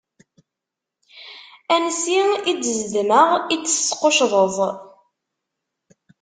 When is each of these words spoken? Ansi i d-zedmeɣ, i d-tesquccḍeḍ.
Ansi 1.75 2.21
i 2.51 2.53
d-zedmeɣ, 2.61 3.29
i 3.53 3.55
d-tesquccḍeḍ. 3.57 4.55